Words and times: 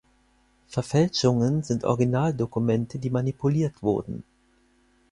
Verfälschungen 0.67 1.61
sind 1.61 1.83
Originaldokumente, 1.85 2.97
die 2.97 3.11
manipuliert 3.11 3.83
wurden. 3.83 4.23